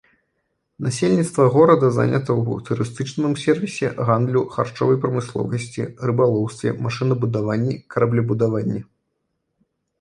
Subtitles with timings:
[0.85, 8.81] Насельніцтва горада занята ў турыстычным сэрвісе, гандлю, харчовай прамысловасці, рыбалоўстве, машынабудаванні, караблебудаванні.